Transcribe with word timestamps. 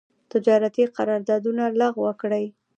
تجارتي 0.31 0.83
قرارداونه 0.95 1.63
لغو 1.79 2.05
کړي. 2.21 2.45